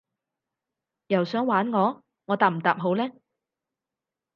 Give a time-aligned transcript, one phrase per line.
[1.05, 2.03] 又想玩我？
[2.25, 3.11] 我答唔答好呢？